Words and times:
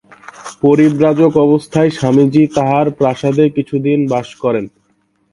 পরিব্রাজক 0.61 1.33
অবস্থায় 1.37 1.89
স্বামীজী 1.89 2.43
তাঁহার 2.55 2.87
প্রাসাদে 2.91 3.45
কিছুদিন 3.49 3.99
বাস 4.07 4.29
করেন। 4.35 4.65